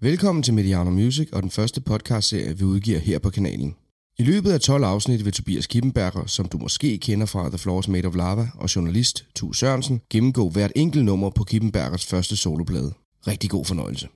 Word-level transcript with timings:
Velkommen 0.00 0.42
til 0.42 0.54
Mediano 0.54 0.90
Music 0.90 1.28
og 1.32 1.42
den 1.42 1.50
første 1.50 1.80
podcastserie, 1.80 2.58
vi 2.58 2.64
udgiver 2.64 2.98
her 2.98 3.18
på 3.18 3.30
kanalen. 3.30 3.76
I 4.18 4.22
løbet 4.22 4.52
af 4.52 4.60
12 4.60 4.84
afsnit 4.84 5.24
vil 5.24 5.32
Tobias 5.32 5.66
Kippenberger, 5.66 6.26
som 6.26 6.48
du 6.48 6.58
måske 6.58 6.98
kender 6.98 7.26
fra 7.26 7.48
The 7.48 7.58
Floors 7.58 7.88
Made 7.88 8.08
of 8.08 8.16
Lava, 8.16 8.48
og 8.54 8.76
journalist 8.76 9.26
Tu 9.34 9.52
Sørensen, 9.52 10.00
gennemgå 10.10 10.48
hvert 10.48 10.72
enkelt 10.76 11.04
nummer 11.04 11.30
på 11.30 11.44
Kippenbergers 11.44 12.06
første 12.06 12.36
soloplade. 12.36 12.92
Rigtig 13.26 13.50
god 13.50 13.64
fornøjelse. 13.64 14.08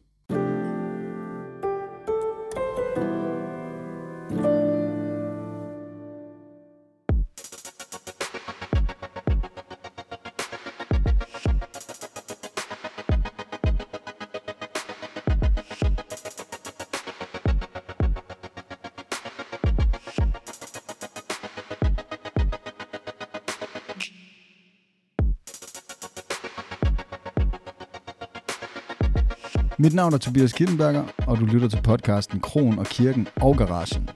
Mit 29.81 29.95
navn 29.95 30.15
er 30.15 30.19
Tobias 30.19 30.53
Kittenberger, 30.53 31.03
og 31.27 31.41
du 31.41 31.45
lytter 31.45 31.69
til 31.69 31.83
podcasten 31.83 32.41
Kron 32.41 32.79
og 32.79 32.87
Kirken 32.87 33.29
og 33.37 33.57
Garagen. 33.57 34.11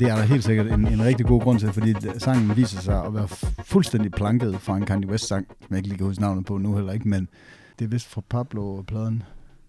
Det 0.00 0.10
er 0.10 0.16
der 0.16 0.22
helt 0.22 0.44
sikkert 0.44 0.66
en, 0.66 0.86
en 0.86 1.04
rigtig 1.04 1.26
god 1.26 1.40
grund 1.40 1.58
til, 1.58 1.72
fordi 1.72 1.94
sangen 2.18 2.56
viser 2.56 2.80
sig 2.80 3.04
at 3.04 3.14
være 3.14 3.28
fuldstændig 3.64 4.12
planket 4.12 4.60
fra 4.60 4.76
en 4.76 4.86
Kanye 4.86 5.08
West-sang, 5.08 5.46
som 5.60 5.66
jeg 5.70 5.76
ikke 5.76 5.88
lige 5.88 5.98
kan 5.98 6.06
huske 6.06 6.22
navnet 6.22 6.44
på 6.44 6.58
nu 6.58 6.74
heller 6.74 6.92
ikke, 6.92 7.08
men 7.08 7.28
det 7.78 7.84
er 7.84 7.88
vist 7.88 8.08
fra 8.08 8.20
Pablo-pladen. 8.20 9.22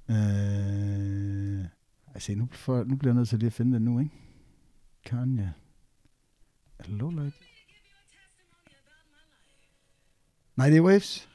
Øh, 0.10 1.66
altså, 2.14 2.36
nu, 2.36 2.48
for, 2.52 2.84
nu 2.84 2.96
bliver 2.96 3.12
jeg 3.14 3.18
nødt 3.18 3.30
til 3.30 3.40
lige 3.40 3.48
at 3.48 3.54
finde 3.54 3.74
den 3.74 3.86
nu, 3.86 4.00
ikke? 4.00 4.12
Kanye. 5.06 5.54
Er 6.80 6.84
det 6.84 6.94
low? 6.94 7.12
Nej, 10.56 10.70
det 10.70 10.78
er 10.78 10.82
Waves. 10.82 11.28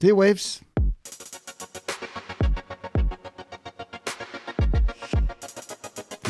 Det 0.00 0.08
er 0.08 0.14
Waves. 0.14 0.62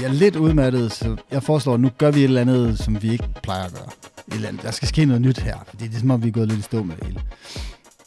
Jeg 0.01 0.09
er 0.09 0.13
lidt 0.13 0.37
udmattet, 0.37 0.93
så 0.93 1.17
jeg 1.31 1.43
foreslår, 1.43 1.75
at 1.75 1.81
nu 1.81 1.91
gør 1.99 2.11
vi 2.11 2.19
et 2.19 2.25
eller 2.25 2.41
andet, 2.41 2.79
som 2.79 3.03
vi 3.03 3.11
ikke 3.13 3.29
plejer 3.43 3.65
at 3.65 3.73
gøre. 3.73 3.89
Et 4.29 4.35
eller 4.35 4.49
andet. 4.49 4.63
Der 4.63 4.71
skal 4.71 4.89
ske 4.89 5.05
noget 5.05 5.23
nyt 5.23 5.39
her, 5.39 5.59
for 5.67 5.77
det 5.77 5.95
er 5.95 5.99
som 5.99 6.11
om, 6.11 6.23
vi 6.23 6.29
er 6.29 6.33
gået 6.33 6.49
lidt 6.49 6.59
i 6.61 6.63
stå 6.63 6.83
med 6.83 6.97
det 6.97 7.05
hele. 7.05 7.23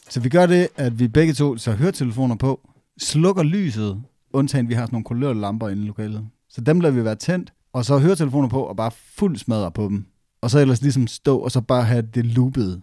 Så 0.08 0.20
vi 0.20 0.28
gør 0.28 0.46
det, 0.46 0.68
at 0.76 0.98
vi 0.98 1.08
begge 1.08 1.34
to 1.34 1.56
så 1.56 1.72
høretelefoner 1.72 2.36
på, 2.36 2.60
slukker 3.00 3.42
lyset, 3.42 4.02
undtagen 4.32 4.68
vi 4.68 4.74
har 4.74 4.82
sådan 4.82 4.94
nogle 4.94 5.04
kulørlamper 5.04 5.68
inde 5.68 5.82
i 5.82 5.86
lokalet. 5.86 6.28
Så 6.48 6.60
dem 6.60 6.80
lader 6.80 6.94
vi 6.94 7.04
være 7.04 7.16
tændt, 7.16 7.52
og 7.74 7.84
så 7.84 7.98
høretelefoner 7.98 8.48
på 8.48 8.62
og 8.62 8.76
bare 8.76 8.90
fuld 8.90 9.36
smadre 9.36 9.70
på 9.70 9.82
dem. 9.82 10.06
Og 10.42 10.50
så 10.50 10.58
ellers 10.58 10.82
ligesom 10.82 11.06
stå 11.06 11.38
og 11.38 11.50
så 11.50 11.60
bare 11.60 11.84
have 11.84 12.02
det 12.02 12.26
loopet. 12.26 12.82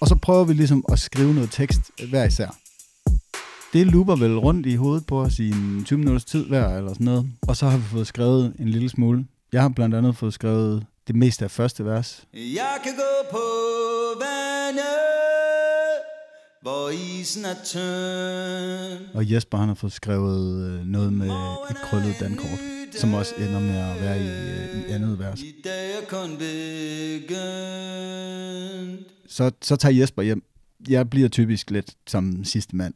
Og 0.00 0.08
så 0.08 0.18
prøver 0.22 0.44
vi 0.44 0.52
ligesom 0.52 0.84
at 0.92 0.98
skrive 0.98 1.34
noget 1.34 1.50
tekst 1.50 1.80
hver 2.10 2.24
især. 2.24 2.58
Det 3.72 3.86
looper 3.86 4.16
vel 4.16 4.38
rundt 4.38 4.66
i 4.66 4.74
hovedet 4.74 5.06
på 5.06 5.20
os 5.20 5.38
i 5.38 5.50
en 5.50 5.84
20 5.84 5.98
minutters 5.98 6.24
tid 6.24 6.46
hver 6.46 6.76
eller 6.76 6.92
sådan 6.92 7.04
noget. 7.04 7.32
Og 7.48 7.56
så 7.56 7.68
har 7.68 7.78
vi 7.78 7.84
fået 7.84 8.06
skrevet 8.06 8.56
en 8.58 8.68
lille 8.68 8.88
smule. 8.88 9.26
Jeg 9.52 9.62
har 9.62 9.68
blandt 9.68 9.94
andet 9.94 10.16
fået 10.16 10.34
skrevet 10.34 10.86
det 11.06 11.16
meste 11.16 11.44
af 11.44 11.50
første 11.50 11.84
vers. 11.84 12.24
Jeg 12.34 12.78
kan 12.84 12.92
gå 12.96 13.30
på 13.30 13.44
vandet, 14.20 15.29
hvor 16.62 16.90
isen 16.90 17.44
er 17.44 17.54
tynd. 17.64 19.14
Og 19.14 19.32
Jesper 19.32 19.58
han 19.58 19.68
har 19.68 19.74
fået 19.74 19.92
skrevet 19.92 20.70
øh, 20.70 20.86
noget 20.86 21.12
med 21.12 21.30
et 21.70 21.76
krøllet 21.84 22.14
dankort, 22.20 22.58
som 22.92 23.14
også 23.14 23.34
ender 23.38 23.60
med 23.60 23.76
at 23.76 24.00
være 24.00 24.18
i, 24.18 24.28
øh, 24.28 24.88
i 24.88 24.92
andet 24.92 25.18
vers. 25.18 25.40
I 25.40 25.54
dag 25.64 25.90
er 25.90 26.06
kun 26.08 26.30
begyndt. 26.30 27.30
Så, 29.28 29.50
så 29.62 29.76
tager 29.76 29.94
Jesper 29.94 30.22
hjem. 30.22 30.42
Jeg 30.88 31.10
bliver 31.10 31.28
typisk 31.28 31.70
lidt 31.70 31.94
som 32.06 32.44
sidste 32.44 32.76
mand. 32.76 32.94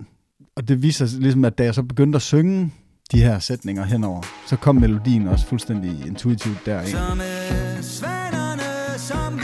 Og 0.57 0.69
det 0.69 0.83
viser 0.83 1.07
sig 1.07 1.21
ligesom, 1.21 1.45
at 1.45 1.59
da 1.59 1.65
jeg 1.65 1.75
så 1.75 1.83
begyndte 1.83 2.17
at 2.17 2.23
synge 2.23 2.73
de 3.13 3.23
her 3.23 3.39
sætninger 3.39 3.85
henover, 3.85 4.23
så 4.47 4.57
kom 4.57 4.77
melodien 4.77 5.29
også 5.29 5.47
fuldstændig 5.47 6.07
intuitivt 6.07 6.67
derind. 6.67 6.89
Som 6.89 7.21
er 7.21 7.83
svanerne, 7.83 8.99
som 8.99 9.44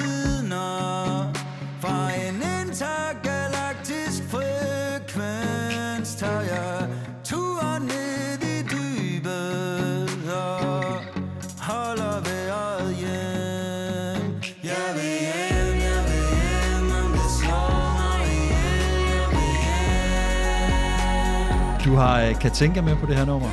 har 22.00 22.22
øh, 22.22 22.40
Katinka 22.40 22.80
med 22.80 22.96
på 22.96 23.06
det 23.06 23.16
her 23.16 23.24
nummer. 23.24 23.48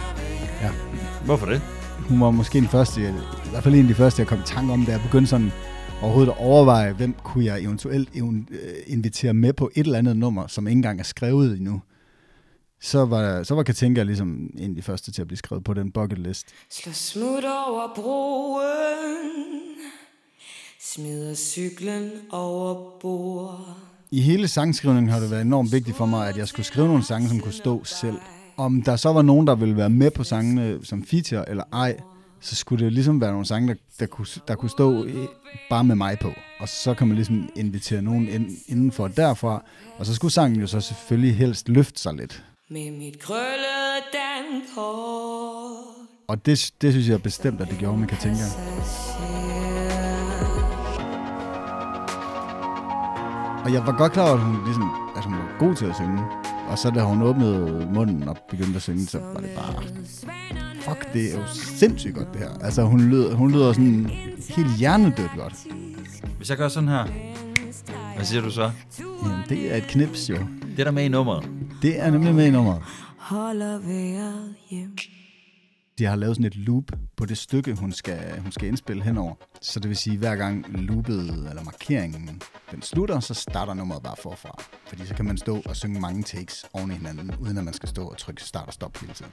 Ja. 0.62 0.72
Hvorfor 1.26 1.46
det? 1.46 1.62
Hun 2.10 2.22
var 2.22 2.32
måske 2.32 2.60
den 2.60 2.68
første, 2.68 3.02
i 3.02 3.50
hvert 3.50 3.64
fald 3.64 3.76
en 3.76 3.82
af 3.82 3.88
de 3.88 3.94
første, 3.94 4.20
jeg 4.20 4.28
kom 4.28 4.40
i 4.40 4.44
tanke 4.46 4.74
om, 4.74 4.86
da 4.86 4.92
jeg 4.92 5.02
begyndte 5.02 5.30
sådan 5.30 5.52
overhovedet 6.02 6.32
at 6.32 6.38
overveje, 6.38 6.94
hvem 6.94 7.14
kunne 7.24 7.46
jeg 7.46 7.62
eventuelt 7.62 8.10
even, 8.16 8.48
øh, 8.52 8.60
invitere 8.88 9.34
med 9.34 9.54
på 9.54 9.70
et 9.76 9.86
eller 9.86 9.98
andet 9.98 10.18
nummer, 10.18 10.48
som 10.48 10.68
ikke 10.68 10.78
engang 10.78 11.00
er 11.00 11.04
skrevet 11.04 11.58
endnu. 11.58 11.82
Så 12.82 13.06
var, 13.06 13.44
så 13.44 13.56
var 13.56 13.64
Katinka 13.64 14.04
ligesom 14.04 14.50
en 14.58 14.70
af 14.70 14.76
de 14.76 14.82
første 14.82 15.12
til 15.12 15.22
at 15.22 15.28
blive 15.28 15.38
skrevet 15.38 15.64
på 15.64 15.74
den 15.74 15.92
bucket 15.92 16.20
list. 16.20 16.48
Slå 16.72 16.92
smut 16.92 17.44
over 17.68 17.96
broen 17.96 19.48
Smider 20.82 21.36
cyklen 21.36 22.12
over 22.32 23.00
bord 23.00 23.78
I 24.12 24.22
hele 24.22 24.48
sangskrivningen 24.48 25.12
har 25.12 25.20
det 25.20 25.32
været 25.32 25.42
enormt 25.42 25.72
vigtigt 25.72 25.98
for 25.98 26.06
mig, 26.06 26.30
at 26.30 26.38
jeg 26.38 26.48
skulle 26.48 26.66
skrive 26.66 26.88
nogle 26.88 27.04
sange, 27.04 27.30
som 27.30 27.40
kunne 27.40 27.54
stå 27.54 27.84
selv. 27.84 28.18
Om 28.58 28.82
der 28.82 28.96
så 28.96 29.14
var 29.14 29.22
nogen, 29.22 29.48
der 29.48 29.56
ville 29.56 29.78
være 29.78 29.90
med 29.90 30.12
på 30.12 30.24
sangene 30.24 30.80
som 30.84 31.04
feature 31.06 31.50
eller 31.50 31.64
ej, 31.74 31.98
så 32.40 32.56
skulle 32.56 32.86
det 32.86 32.94
ligesom 32.94 33.22
være 33.22 33.32
nogle 33.32 33.46
sange, 33.46 33.68
der, 33.68 33.76
der, 34.00 34.06
kunne, 34.06 34.28
der 34.48 34.56
kunne 34.56 34.70
stå 34.70 35.04
øh, 35.04 35.28
bare 35.70 35.84
med 35.84 35.96
mig 35.96 36.20
på. 36.20 36.32
Og 36.60 36.70
så 36.70 36.94
kan 36.94 37.08
man 37.08 37.16
ligesom 37.16 37.50
invitere 37.56 38.02
nogen 38.02 38.28
ind, 38.28 38.50
indenfor 38.68 39.08
derfra. 39.08 39.64
Og 39.98 40.06
så 40.06 40.16
skulle 40.16 40.34
sangen 40.34 40.60
jo 40.60 40.68
så 40.68 40.82
selvfølgelig 40.82 41.36
helst 41.36 41.70
løfte 41.70 42.02
sig 42.02 42.14
lidt. 42.14 42.44
Med 42.70 42.92
mit 42.92 43.20
krøllede 43.20 43.98
dankort 44.14 44.78
Og 46.28 46.46
det, 46.46 46.72
det 46.82 46.92
synes 46.92 47.10
jeg 47.10 47.24
bestemt, 47.24 47.62
at 47.62 47.68
det 47.70 47.78
gjorde 47.78 47.98
med 47.98 48.08
Katinka. 48.08 48.44
Og 53.66 53.74
jeg 53.74 53.88
var 53.88 53.98
godt 53.98 54.12
klar 54.14 54.24
over, 54.24 54.34
at 54.34 54.40
hun, 54.40 54.66
ligesom, 54.66 54.92
at 55.18 55.24
hun 55.24 55.34
var 55.34 55.56
god 55.60 55.76
til 55.76 55.86
at 55.86 55.96
synge. 55.96 56.47
Og 56.68 56.78
så 56.78 56.90
da 56.90 57.04
hun 57.04 57.22
åbnede 57.22 57.90
munden 57.94 58.28
og 58.28 58.38
begyndte 58.50 58.76
at 58.76 58.82
synge, 58.82 59.06
så 59.06 59.20
var 59.20 59.40
det 59.40 59.50
bare 59.56 59.74
fuck, 60.82 61.14
det 61.14 61.34
er 61.34 61.40
jo 61.40 61.46
sindssygt 61.54 62.16
godt 62.16 62.34
det 62.34 62.42
her. 62.42 62.50
Altså, 62.62 62.84
hun 62.84 63.02
lyder, 63.02 63.36
hun 63.36 63.52
lyder 63.52 63.74
sådan 63.74 64.10
helt 64.50 64.78
hjernedødt 64.78 65.32
godt. 65.38 65.54
Hvis 66.38 66.50
jeg 66.50 66.58
gør 66.58 66.68
sådan 66.68 66.90
her, 66.90 67.06
hvad 68.16 68.26
siger 68.26 68.42
du 68.42 68.52
så? 68.52 68.72
Jamen, 69.24 69.38
det 69.50 69.74
er 69.74 69.76
et 69.76 69.88
knips 69.88 70.30
jo. 70.30 70.36
Det 70.72 70.80
er 70.80 70.84
der 70.84 70.92
med 70.92 71.06
i 71.06 71.08
nummeret. 71.08 71.50
Det 71.82 72.00
er 72.00 72.12
nemlig 72.12 72.36
med 72.36 72.46
i 72.46 72.52
nummeret. 72.52 72.82
Holder 73.18 73.78
vejret 73.78 74.56
hjem. 74.70 74.98
De 75.98 76.06
har 76.06 76.16
lavet 76.16 76.36
sådan 76.36 76.46
et 76.46 76.56
loop 76.56 76.84
på 77.16 77.26
det 77.26 77.38
stykke, 77.38 77.74
hun 77.74 77.92
skal, 77.92 78.40
hun 78.40 78.52
skal 78.52 78.68
indspille 78.68 79.04
henover. 79.04 79.36
Så 79.62 79.80
det 79.80 79.90
vil 79.90 79.98
sige, 79.98 80.14
at 80.14 80.20
hver 80.20 80.36
gang 80.36 80.66
loopet 80.70 81.30
eller 81.30 81.64
markeringen 81.64 82.42
den 82.72 82.82
slutter, 82.82 83.20
så 83.20 83.34
starter 83.34 83.74
nummeret 83.74 84.04
bare 84.04 84.16
forfra. 84.24 84.64
Fordi 84.88 85.06
så 85.06 85.16
kan 85.16 85.26
man 85.26 85.38
stå 85.38 85.62
og 85.66 85.76
synge 85.76 86.00
mange 86.00 86.24
takes 86.24 86.66
oven 86.74 86.92
i 86.92 86.94
hinanden, 86.94 87.36
uden 87.40 87.58
at 87.58 87.64
man 87.64 87.74
skal 87.74 87.90
stå 87.90 88.08
og 88.08 88.18
trykke 88.18 88.44
start 88.44 88.68
og 88.68 88.74
stop 88.74 88.98
hele 88.98 89.14
tiden. 89.14 89.32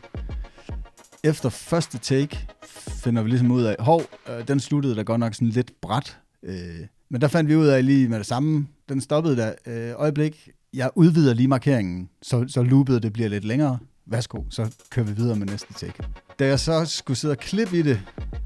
Efter 1.25 1.49
første 1.49 1.99
take 1.99 2.47
finder 2.89 3.23
vi 3.23 3.29
ligesom 3.29 3.51
ud 3.51 3.63
af, 3.63 3.77
hov, 3.79 4.03
øh, 4.29 4.49
den 4.49 4.61
sluttede 4.61 4.95
da 4.95 5.03
godt 5.03 5.21
nok 5.21 5.35
sådan 5.35 5.49
lidt 5.49 5.73
bræt. 5.83 6.19
Øh, 6.43 6.87
men 7.11 7.21
der 7.21 7.29
fandt 7.29 7.51
vi 7.51 7.57
ud 7.57 7.67
af 7.67 7.87
lige 7.87 8.09
med 8.09 8.19
det 8.19 8.27
samme, 8.27 8.67
den 8.89 9.01
stoppede 9.01 9.37
der 9.37 9.53
øh, 9.67 9.93
øjeblik. 9.97 10.49
Jeg 10.73 10.91
udvider 10.95 11.35
lige 11.35 11.49
markeringen, 11.49 12.09
så, 12.23 12.45
så 12.49 12.63
loopet 12.63 13.03
det 13.03 13.13
bliver 13.13 13.29
lidt 13.29 13.45
længere. 13.45 13.79
Værsgo, 14.07 14.43
så 14.51 14.71
kører 14.91 15.07
vi 15.07 15.13
videre 15.13 15.37
med 15.37 15.47
næste 15.47 15.75
take. 15.75 16.05
Da 16.39 16.47
jeg 16.47 16.61
så 16.61 16.85
skulle 16.85 17.17
sidde 17.17 17.33
og 17.33 17.39
klippe 17.39 17.79
i 17.79 17.83
det 17.83 18.01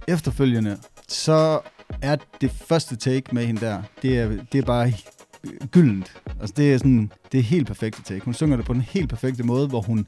efterfølgende, 0.08 0.78
så 1.08 1.60
er 2.02 2.16
det 2.40 2.50
første 2.50 2.96
take 2.96 3.34
med 3.34 3.46
hende 3.46 3.60
der, 3.60 3.82
det 4.02 4.18
er, 4.18 4.28
det 4.52 4.58
er 4.58 4.62
bare 4.62 4.92
gyldent. 5.70 6.12
Altså 6.40 6.54
det 6.56 6.74
er 6.74 6.78
sådan, 6.78 7.12
det 7.32 7.38
er 7.38 7.42
helt 7.42 7.66
perfekte 7.66 8.02
take. 8.02 8.24
Hun 8.24 8.34
synger 8.34 8.56
det 8.56 8.66
på 8.66 8.72
den 8.72 8.82
helt 8.82 9.08
perfekte 9.08 9.42
måde, 9.42 9.68
hvor 9.68 9.80
hun 9.80 10.06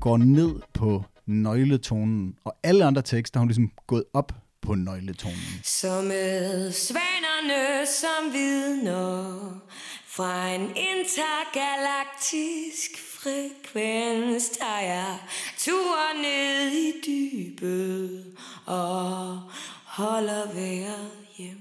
går 0.00 0.16
ned 0.16 0.54
på 0.74 1.04
nøgletonen, 1.26 2.34
og 2.44 2.56
alle 2.62 2.84
andre 2.84 3.02
tekster 3.02 3.32
der 3.32 3.38
har 3.38 3.42
hun 3.42 3.48
ligesom 3.48 3.70
gået 3.86 4.04
op 4.14 4.32
på 4.62 4.74
nøgletonen. 4.74 5.60
Så 5.64 6.02
med 6.02 6.72
svanerne 6.72 7.86
som 7.86 8.32
vidner 8.32 9.62
fra 10.06 10.48
en 10.48 10.62
intergalaktisk 10.62 13.05
frekvens 13.26 14.44
tager 14.60 14.80
jeg 14.80 15.18
tur 15.58 16.22
ned 16.22 16.72
i 16.72 16.92
dybet 17.06 18.24
og 18.66 19.40
holder 19.84 20.54
vejret 20.54 21.10
hjem. 21.38 21.58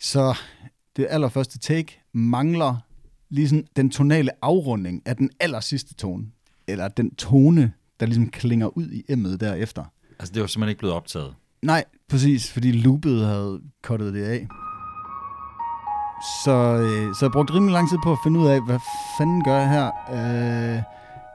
Så 0.00 0.34
det 0.96 1.06
allerførste 1.10 1.58
take 1.58 2.00
mangler 2.12 2.76
lige 3.30 3.48
sådan 3.48 3.66
den 3.76 3.90
tonale 3.90 4.30
afrunding 4.44 5.02
af 5.06 5.16
den 5.16 5.30
aller 5.40 5.60
sidste 5.60 5.94
tone. 5.94 6.26
Eller 6.68 6.88
den 6.88 7.14
tone, 7.14 7.72
der 8.00 8.06
ligesom 8.06 8.30
klinger 8.30 8.78
ud 8.78 8.90
i 8.90 9.04
emmet 9.08 9.40
derefter. 9.40 9.84
Altså, 10.18 10.34
det 10.34 10.40
var 10.40 10.46
simpelthen 10.46 10.68
ikke 10.68 10.78
blevet 10.78 10.96
optaget. 10.96 11.34
Nej, 11.62 11.84
præcis, 12.08 12.52
fordi 12.52 12.72
loopet 12.72 13.26
havde 13.26 13.60
kottet 13.82 14.14
det 14.14 14.24
af. 14.24 14.48
Så, 16.44 16.50
øh, 16.50 17.14
så 17.14 17.24
jeg 17.26 17.32
brugte 17.32 17.54
rimelig 17.54 17.72
lang 17.72 17.88
tid 17.88 17.98
på 18.04 18.12
at 18.12 18.18
finde 18.22 18.40
ud 18.40 18.46
af, 18.46 18.60
hvad 18.60 18.78
fanden 19.18 19.44
gør 19.44 19.58
jeg 19.58 19.68
her? 19.68 19.86
Øh, 20.16 20.82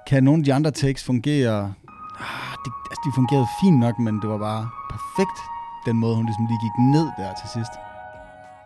kan 0.08 0.24
nogle 0.24 0.40
af 0.40 0.46
de 0.46 0.54
andre 0.54 0.72
takes 0.72 1.04
fungere? 1.04 1.74
Ah, 2.20 2.54
de, 2.66 2.70
altså, 2.90 3.02
de 3.06 3.12
fungerede 3.16 3.48
fint 3.62 3.80
nok, 3.80 4.00
men 4.00 4.22
det 4.22 4.30
var 4.30 4.38
bare 4.38 4.70
perfekt, 4.90 5.40
den 5.86 5.98
måde, 5.98 6.16
hun 6.16 6.26
ligesom 6.26 6.46
lige 6.46 6.60
gik 6.62 6.86
ned 6.94 7.08
der 7.18 7.34
til 7.42 7.50
sidst. 7.54 7.72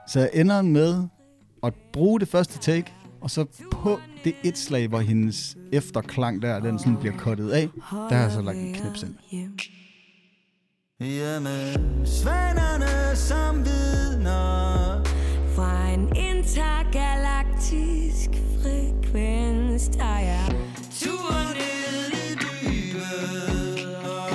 Så 0.08 0.20
jeg 0.20 0.30
ender 0.34 0.62
med 0.62 1.08
at 1.64 1.74
bruge 1.94 2.20
det 2.20 2.28
første 2.28 2.60
take, 2.60 2.94
og 3.22 3.32
så 3.32 3.46
på 3.72 4.00
det 4.24 4.34
et 4.44 4.58
slag, 4.58 4.88
hvor 4.88 5.00
hendes 5.00 5.58
efterklang 5.72 6.42
der, 6.42 6.60
den 6.60 6.80
sådan 6.80 6.98
bliver 6.98 7.18
kottet 7.18 7.50
af, 7.50 7.70
der 8.10 8.16
har 8.16 8.22
jeg 8.24 8.32
så 8.32 8.42
lagt 8.42 8.58
en 8.58 8.74
knips 8.74 9.04
ind. 9.04 9.16
Hjemme 11.00 11.74
svanerne 12.06 13.16
som 13.16 13.66
vidner 13.66 14.83
fra 15.56 15.90
en 15.90 16.16
intergalaktisk 16.16 18.30
frekvens 18.62 19.88
tager 19.88 20.20
jeg 20.20 20.56
Turen 20.92 21.48
ned 21.58 22.12
i 22.12 22.36
dybet 22.36 23.86
og 24.04 24.34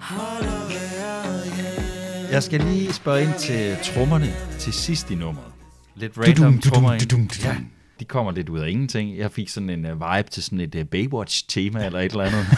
holder 0.00 0.68
vejret 0.68 1.44
hjem 1.56 2.32
Jeg 2.32 2.42
skal 2.42 2.60
lige 2.60 2.92
spørge 2.92 3.22
ind 3.22 3.34
til 3.38 3.76
trommerne 3.82 4.26
til 4.58 4.72
sidst 4.72 5.10
i 5.10 5.14
nummeret. 5.14 5.52
Lidt 5.96 6.18
random 6.18 6.58
trommer 6.58 6.92
ind. 6.92 7.42
Ja, 7.44 7.56
de 8.00 8.04
kommer 8.04 8.32
lidt 8.32 8.48
ud 8.48 8.58
af 8.58 8.68
ingenting. 8.68 9.18
Jeg 9.18 9.30
fik 9.30 9.48
sådan 9.48 9.70
en 9.70 9.84
uh, 9.84 9.90
vibe 9.92 10.30
til 10.30 10.42
sådan 10.42 10.60
et 10.60 10.74
uh, 10.74 10.82
Baywatch-tema 10.82 11.86
eller 11.86 12.00
et 12.00 12.12
eller 12.12 12.24
andet. 12.24 12.46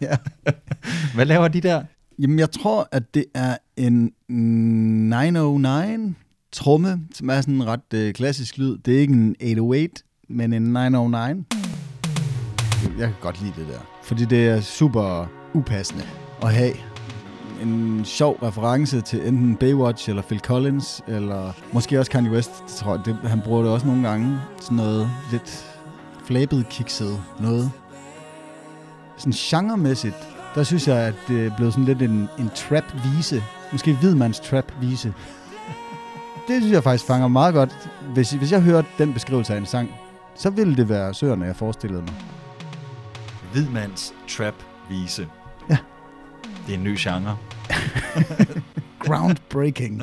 Ja. 0.00 0.16
Hvad 1.14 1.26
laver 1.26 1.48
de 1.48 1.60
der? 1.60 1.82
Jamen, 2.18 2.38
jeg 2.38 2.50
tror, 2.50 2.88
at 2.92 3.14
det 3.14 3.24
er 3.34 3.56
en 3.76 4.12
909 4.28 6.14
tromme, 6.52 7.00
som 7.14 7.30
er 7.30 7.40
sådan 7.40 7.54
en 7.54 7.66
ret 7.66 7.94
øh, 7.94 8.12
klassisk 8.12 8.58
lyd. 8.58 8.78
Det 8.78 8.96
er 8.96 9.00
ikke 9.00 9.14
en 9.14 9.36
808, 9.40 10.02
men 10.28 10.52
en 10.52 10.62
909. 10.62 11.44
Jeg 12.98 13.06
kan 13.08 13.14
godt 13.20 13.42
lide 13.42 13.52
det 13.56 13.66
der, 13.68 13.80
fordi 14.02 14.24
det 14.24 14.48
er 14.48 14.60
super 14.60 15.26
upassende 15.54 16.04
at 16.42 16.54
have 16.54 16.72
en 17.62 18.04
sjov 18.04 18.38
reference 18.42 19.00
til 19.00 19.28
enten 19.28 19.56
Baywatch 19.56 20.08
eller 20.08 20.22
Phil 20.22 20.40
Collins, 20.40 21.02
eller 21.08 21.52
måske 21.72 21.98
også 21.98 22.10
Kanye 22.10 22.30
West. 22.30 22.50
Det 22.66 22.76
tror 22.76 22.96
jeg, 22.96 23.04
det, 23.04 23.16
han 23.30 23.40
bruger 23.40 23.62
det 23.62 23.72
også 23.72 23.86
nogle 23.86 24.08
gange. 24.08 24.38
Sådan 24.60 24.76
noget 24.76 25.10
lidt 25.30 25.78
flabet, 26.24 26.68
kikset 26.68 27.22
noget. 27.40 27.70
Sådan 29.16 29.32
genremæssigt, 29.32 30.16
der 30.54 30.62
synes 30.62 30.88
jeg, 30.88 30.96
at 30.98 31.14
det 31.28 31.46
er 31.46 31.56
blevet 31.56 31.72
sådan 31.72 31.84
lidt 31.84 32.02
en, 32.02 32.28
en 32.38 32.50
trap-vise. 32.54 33.42
Måske 33.72 33.94
hvidmands 33.94 34.40
trap-vise. 34.40 35.14
Det 36.48 36.62
synes 36.62 36.72
jeg 36.72 36.82
faktisk 36.82 37.04
fanger 37.06 37.28
meget 37.28 37.54
godt. 37.54 37.90
Hvis, 38.14 38.30
hvis 38.30 38.52
jeg 38.52 38.60
hørte 38.60 38.88
den 38.98 39.12
beskrivelse 39.14 39.54
af 39.54 39.58
en 39.58 39.66
sang, 39.66 39.90
så 40.34 40.50
ville 40.50 40.76
det 40.76 40.88
være 40.88 41.14
søerne, 41.14 41.44
jeg 41.44 41.56
forestillede 41.56 42.02
mig. 42.02 42.14
Hvidmands 43.52 44.14
trap-vise. 44.28 45.28
Ja. 45.70 45.78
Det 46.66 46.74
er 46.74 46.78
en 46.78 46.84
ny 46.84 46.96
genre. 46.98 47.36
Groundbreaking. 49.04 50.02